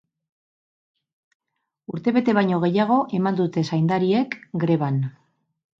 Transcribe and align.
Urtebete 1.97 2.37
baino 2.39 2.61
gehiago 2.65 2.99
eman 3.19 3.41
dute 3.45 3.69
zaindariek 3.75 4.39
greban. 4.65 5.01